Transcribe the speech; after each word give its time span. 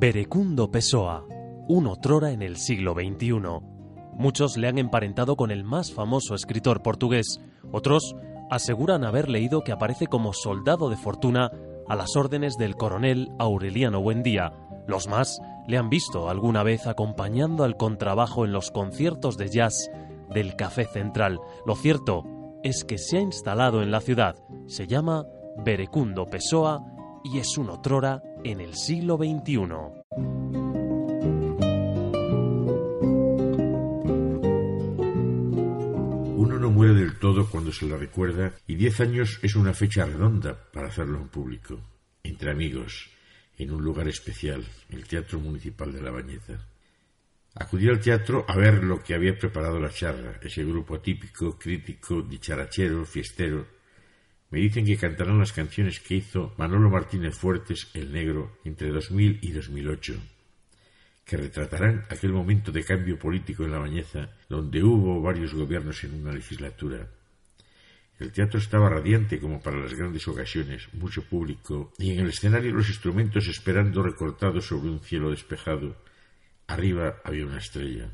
Berecundo 0.00 0.70
Pessoa, 0.70 1.26
un 1.68 1.86
otrora 1.86 2.30
en 2.30 2.40
el 2.40 2.56
siglo 2.56 2.94
XXI. 2.94 3.34
Muchos 4.14 4.56
le 4.56 4.66
han 4.66 4.78
emparentado 4.78 5.36
con 5.36 5.50
el 5.50 5.62
más 5.62 5.92
famoso 5.92 6.34
escritor 6.34 6.80
portugués, 6.80 7.38
otros 7.70 8.16
aseguran 8.50 9.04
haber 9.04 9.28
leído 9.28 9.60
que 9.60 9.72
aparece 9.72 10.06
como 10.06 10.32
soldado 10.32 10.88
de 10.88 10.96
fortuna 10.96 11.50
a 11.86 11.96
las 11.96 12.16
órdenes 12.16 12.56
del 12.56 12.76
coronel 12.76 13.28
Aureliano 13.38 14.00
Buendía. 14.00 14.54
Los 14.86 15.06
más 15.06 15.38
le 15.68 15.76
han 15.76 15.90
visto 15.90 16.30
alguna 16.30 16.62
vez 16.62 16.86
acompañando 16.86 17.62
al 17.62 17.76
contrabajo 17.76 18.46
en 18.46 18.52
los 18.52 18.70
conciertos 18.70 19.36
de 19.36 19.50
jazz 19.50 19.90
del 20.30 20.56
Café 20.56 20.86
Central. 20.86 21.40
Lo 21.66 21.76
cierto 21.76 22.24
es 22.62 22.84
que 22.84 22.96
se 22.96 23.18
ha 23.18 23.20
instalado 23.20 23.82
en 23.82 23.90
la 23.90 24.00
ciudad. 24.00 24.36
Se 24.66 24.86
llama 24.86 25.26
Berecundo 25.62 26.24
Pessoa 26.24 26.86
y 27.22 27.38
es 27.38 27.58
un 27.58 27.68
otrora 27.68 28.22
en 28.44 28.60
el 28.60 28.74
siglo 28.74 29.16
XXI. 29.16 29.54
Uno 36.36 36.58
no 36.58 36.70
muere 36.70 36.94
del 36.94 37.18
todo 37.18 37.48
cuando 37.48 37.72
se 37.72 37.86
lo 37.86 37.96
recuerda 37.96 38.54
y 38.66 38.76
diez 38.76 39.00
años 39.00 39.38
es 39.42 39.54
una 39.56 39.74
fecha 39.74 40.04
redonda 40.06 40.56
para 40.72 40.88
hacerlo 40.88 41.18
en 41.18 41.28
público, 41.28 41.80
entre 42.22 42.50
amigos, 42.50 43.10
en 43.58 43.72
un 43.72 43.82
lugar 43.82 44.08
especial, 44.08 44.64
el 44.88 45.06
Teatro 45.06 45.38
Municipal 45.38 45.92
de 45.92 46.02
La 46.02 46.10
Bañeza. 46.10 46.66
Acudí 47.54 47.88
al 47.88 48.00
teatro 48.00 48.44
a 48.48 48.56
ver 48.56 48.84
lo 48.84 49.02
que 49.02 49.14
había 49.14 49.36
preparado 49.36 49.80
la 49.80 49.90
charla, 49.90 50.38
ese 50.40 50.64
grupo 50.64 50.94
atípico, 50.94 51.58
crítico, 51.58 52.22
dicharachero, 52.22 53.04
fiestero, 53.04 53.79
me 54.50 54.58
dicen 54.58 54.84
que 54.84 54.96
cantarán 54.96 55.38
las 55.38 55.52
canciones 55.52 56.00
que 56.00 56.16
hizo 56.16 56.52
Manolo 56.58 56.90
Martínez 56.90 57.36
Fuertes, 57.36 57.88
el 57.94 58.12
negro, 58.12 58.58
entre 58.64 58.90
2000 58.90 59.38
y 59.42 59.52
2008, 59.52 60.14
que 61.24 61.36
retratarán 61.36 62.04
aquel 62.10 62.32
momento 62.32 62.72
de 62.72 62.82
cambio 62.82 63.16
político 63.16 63.64
en 63.64 63.70
la 63.70 63.78
Bañeza, 63.78 64.30
donde 64.48 64.82
hubo 64.82 65.22
varios 65.22 65.54
gobiernos 65.54 66.02
en 66.02 66.14
una 66.14 66.32
legislatura. 66.32 67.08
El 68.18 68.32
teatro 68.32 68.58
estaba 68.58 68.90
radiante 68.90 69.38
como 69.38 69.62
para 69.62 69.78
las 69.78 69.94
grandes 69.94 70.26
ocasiones, 70.26 70.92
mucho 70.94 71.22
público, 71.22 71.92
y 71.96 72.12
en 72.12 72.20
el 72.20 72.30
escenario 72.30 72.74
los 72.74 72.88
instrumentos 72.88 73.46
esperando 73.46 74.02
recortados 74.02 74.66
sobre 74.66 74.90
un 74.90 75.00
cielo 75.00 75.30
despejado. 75.30 75.96
Arriba 76.66 77.20
había 77.24 77.46
una 77.46 77.58
estrella. 77.58 78.10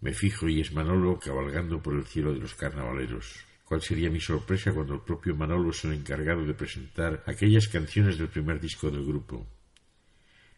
Me 0.00 0.12
fijo 0.12 0.48
y 0.48 0.60
es 0.60 0.72
Manolo 0.72 1.18
cabalgando 1.18 1.82
por 1.82 1.94
el 1.94 2.04
cielo 2.04 2.32
de 2.32 2.38
los 2.38 2.54
carnavaleros. 2.54 3.48
¿Cuál 3.68 3.82
sería 3.82 4.08
mi 4.08 4.18
sorpresa 4.18 4.72
cuando 4.72 4.94
el 4.94 5.02
propio 5.02 5.36
Manolo 5.36 5.72
es 5.72 5.84
el 5.84 5.92
encargado 5.92 6.42
de 6.46 6.54
presentar 6.54 7.22
aquellas 7.26 7.68
canciones 7.68 8.16
del 8.16 8.28
primer 8.28 8.58
disco 8.58 8.90
del 8.90 9.04
grupo? 9.04 9.46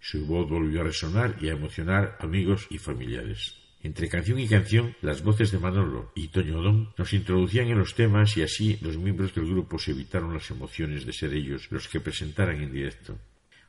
Su 0.00 0.26
voz 0.26 0.50
volvió 0.50 0.80
a 0.80 0.84
resonar 0.84 1.36
y 1.40 1.48
a 1.48 1.52
emocionar 1.52 2.16
amigos 2.18 2.66
y 2.68 2.78
familiares. 2.78 3.54
Entre 3.80 4.08
canción 4.08 4.40
y 4.40 4.48
canción, 4.48 4.96
las 5.02 5.22
voces 5.22 5.52
de 5.52 5.60
Manolo 5.60 6.10
y 6.16 6.26
Toño 6.28 6.60
Don 6.60 6.92
nos 6.98 7.12
introducían 7.12 7.68
en 7.68 7.78
los 7.78 7.94
temas 7.94 8.36
y 8.38 8.42
así 8.42 8.76
los 8.82 8.98
miembros 8.98 9.32
del 9.36 9.46
grupo 9.46 9.78
se 9.78 9.92
evitaron 9.92 10.34
las 10.34 10.50
emociones 10.50 11.06
de 11.06 11.12
ser 11.12 11.32
ellos 11.32 11.68
los 11.70 11.86
que 11.86 12.00
presentaran 12.00 12.60
en 12.60 12.72
directo. 12.72 13.16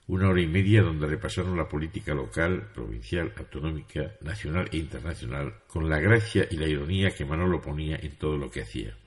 Una 0.07 0.29
hora 0.29 0.41
y 0.41 0.47
media 0.47 0.81
donde 0.81 1.05
repasaron 1.05 1.55
la 1.55 1.69
política 1.69 2.15
local, 2.15 2.71
provincial, 2.73 3.31
autonómica, 3.37 4.13
nacional 4.21 4.67
e 4.71 4.77
internacional, 4.77 5.53
con 5.67 5.87
la 5.87 5.99
gracia 5.99 6.47
y 6.49 6.57
la 6.57 6.67
ironía 6.67 7.11
que 7.11 7.23
Manolo 7.23 7.61
ponía 7.61 7.97
en 7.97 8.15
todo 8.15 8.35
lo 8.35 8.49
que 8.49 8.63
hacía. 8.63 8.97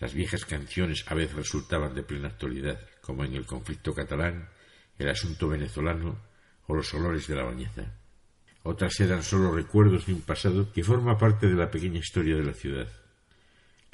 Las 0.00 0.12
viejas 0.12 0.44
canciones 0.44 1.04
a 1.08 1.14
veces 1.14 1.36
resultaban 1.36 1.94
de 1.94 2.02
plena 2.02 2.28
actualidad, 2.28 2.80
como 3.00 3.24
en 3.24 3.34
el 3.34 3.46
conflicto 3.46 3.94
catalán, 3.94 4.48
el 4.98 5.08
asunto 5.08 5.48
venezolano 5.48 6.18
o 6.66 6.74
los 6.74 6.92
olores 6.94 7.26
de 7.26 7.34
la 7.34 7.44
bañeza. 7.44 7.94
Otras 8.62 8.98
eran 9.00 9.22
solo 9.22 9.52
recuerdos 9.52 10.06
de 10.06 10.14
un 10.14 10.22
pasado 10.22 10.72
que 10.72 10.82
forma 10.82 11.16
parte 11.16 11.46
de 11.46 11.54
la 11.54 11.70
pequeña 11.70 12.00
historia 12.00 12.36
de 12.36 12.44
la 12.44 12.52
ciudad. 12.52 12.88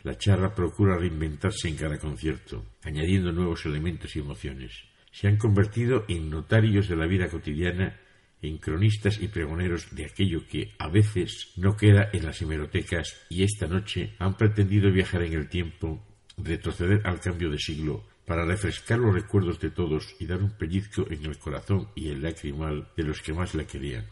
La 0.02 0.16
charla 0.18 0.54
procura 0.54 0.96
reinventarse 0.96 1.68
en 1.68 1.76
cada 1.76 1.98
concierto, 1.98 2.64
añadiendo 2.82 3.30
nuevos 3.30 3.64
elementos 3.66 4.16
y 4.16 4.20
emociones. 4.20 4.72
Se 5.12 5.28
han 5.28 5.36
convertido 5.36 6.04
en 6.08 6.30
notarios 6.30 6.88
de 6.88 6.96
la 6.96 7.06
vida 7.06 7.28
cotidiana 7.28 8.00
en 8.42 8.58
cronistas 8.58 9.20
y 9.20 9.28
pregoneros 9.28 9.94
de 9.94 10.04
aquello 10.04 10.46
que 10.46 10.72
a 10.78 10.88
veces 10.88 11.52
no 11.56 11.76
queda 11.76 12.10
en 12.12 12.26
las 12.26 12.42
hemerotecas 12.42 13.16
y 13.30 13.44
esta 13.44 13.66
noche 13.66 14.14
han 14.18 14.36
pretendido 14.36 14.92
viajar 14.92 15.22
en 15.22 15.34
el 15.34 15.48
tiempo, 15.48 16.04
retroceder 16.36 17.00
al 17.04 17.20
cambio 17.20 17.50
de 17.50 17.58
siglo, 17.58 18.04
para 18.26 18.44
refrescar 18.44 18.98
los 18.98 19.14
recuerdos 19.14 19.60
de 19.60 19.70
todos 19.70 20.14
y 20.18 20.26
dar 20.26 20.42
un 20.42 20.52
pellizco 20.52 21.06
en 21.10 21.24
el 21.24 21.38
corazón 21.38 21.88
y 21.94 22.08
el 22.08 22.22
lacrimal 22.22 22.88
de 22.96 23.04
los 23.04 23.20
que 23.20 23.32
más 23.32 23.54
la 23.54 23.64
querían. 23.64 24.06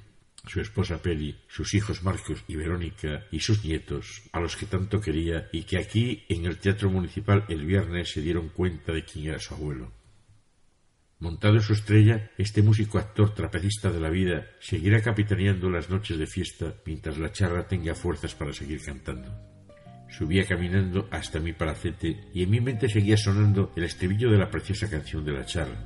Su 0.46 0.60
esposa 0.60 1.02
Peli, 1.02 1.36
sus 1.48 1.74
hijos 1.74 2.02
Marcos 2.02 2.42
y 2.48 2.56
Verónica 2.56 3.26
y 3.30 3.40
sus 3.40 3.64
nietos, 3.64 4.22
a 4.32 4.40
los 4.40 4.56
que 4.56 4.66
tanto 4.66 5.00
quería 5.00 5.48
y 5.52 5.64
que 5.64 5.78
aquí 5.78 6.24
en 6.28 6.46
el 6.46 6.56
Teatro 6.58 6.90
Municipal 6.90 7.44
el 7.48 7.66
viernes 7.66 8.10
se 8.10 8.22
dieron 8.22 8.48
cuenta 8.48 8.92
de 8.92 9.04
quién 9.04 9.26
era 9.26 9.38
su 9.38 9.54
abuelo. 9.54 9.92
Montado 11.20 11.56
en 11.56 11.60
su 11.60 11.74
estrella, 11.74 12.30
este 12.38 12.62
músico 12.62 12.96
actor 12.96 13.34
trapecista 13.34 13.92
de 13.92 14.00
la 14.00 14.08
vida 14.08 14.46
seguirá 14.58 15.02
capitaneando 15.02 15.68
las 15.68 15.90
noches 15.90 16.16
de 16.16 16.26
fiesta 16.26 16.72
mientras 16.86 17.18
la 17.18 17.30
charra 17.30 17.68
tenga 17.68 17.94
fuerzas 17.94 18.34
para 18.34 18.54
seguir 18.54 18.82
cantando. 18.82 19.30
Subía 20.08 20.46
caminando 20.46 21.08
hasta 21.10 21.38
mi 21.38 21.52
palacete 21.52 22.30
y 22.32 22.42
en 22.42 22.50
mi 22.50 22.60
mente 22.62 22.88
seguía 22.88 23.18
sonando 23.18 23.70
el 23.76 23.84
estribillo 23.84 24.30
de 24.30 24.38
la 24.38 24.50
preciosa 24.50 24.88
canción 24.88 25.22
de 25.22 25.32
la 25.32 25.44
charra. 25.44 25.76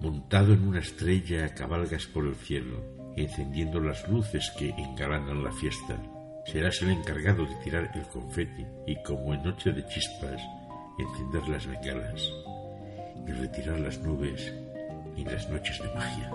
Montado 0.00 0.52
en 0.52 0.66
una 0.66 0.80
estrella 0.80 1.54
cabalgas 1.54 2.06
por 2.06 2.26
el 2.26 2.34
cielo, 2.34 3.14
encendiendo 3.16 3.78
las 3.78 4.08
luces 4.08 4.52
que 4.58 4.70
engalanan 4.70 5.44
la 5.44 5.52
fiesta. 5.52 6.02
Serás 6.46 6.82
el 6.82 6.90
encargado 6.90 7.46
de 7.46 7.54
tirar 7.62 7.92
el 7.94 8.02
confeti 8.08 8.66
y, 8.88 9.00
como 9.04 9.34
en 9.34 9.44
noche 9.44 9.70
de 9.70 9.86
chispas, 9.86 10.42
encender 10.98 11.48
las 11.48 11.64
bengalas 11.64 12.28
y 13.26 13.30
retirar 13.30 13.78
las 13.78 13.98
nubes 14.00 14.52
y 15.16 15.24
las 15.24 15.48
noches 15.48 15.80
de 15.82 15.88
magia. 15.94 16.30